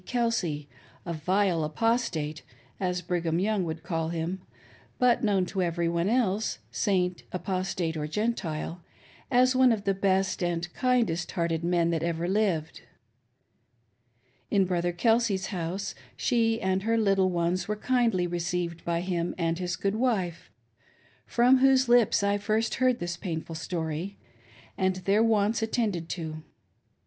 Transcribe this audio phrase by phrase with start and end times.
[0.03, 0.67] Kelsey—
[1.05, 2.41] a" vile apostate"
[2.89, 4.41] as Brigham Young would call him;
[4.97, 6.57] but known to every one else.
[6.71, 8.81] Saint, Apostate, or Gentile,
[9.29, 12.81] as one of the best and kindest hearted men that ever lived.
[14.49, 19.59] In Brother Kelsey's house, she and her little ones were kindly received by him and
[19.59, 20.49] his good wife—
[21.27, 26.41] from whose lips I first heard this painful story^and their wants attended to.